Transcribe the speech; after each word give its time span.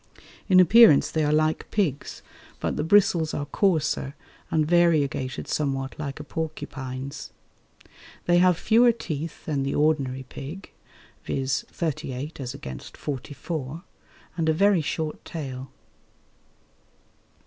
In 0.49 0.59
appearance 0.59 1.11
they 1.11 1.23
are 1.23 1.31
like 1.31 1.69
pigs, 1.69 2.23
but 2.59 2.75
the 2.75 2.83
bristles 2.83 3.35
are 3.35 3.45
coarser 3.45 4.15
and 4.49 4.65
variegated 4.65 5.47
somewhat 5.47 5.99
like 5.99 6.19
a 6.19 6.23
porcupine's. 6.23 7.29
They 8.25 8.39
have 8.39 8.57
fewer 8.57 8.93
teeth 8.93 9.45
than 9.45 9.61
the 9.61 9.75
ordinary 9.75 10.23
pig 10.23 10.71
viz. 11.23 11.65
thirty 11.71 12.13
eight 12.13 12.39
as 12.39 12.55
against 12.55 12.97
forty 12.97 13.35
four 13.35 13.83
and 14.35 14.49
a 14.49 14.53
very 14.53 14.81
short 14.81 15.23
tail. 15.23 15.69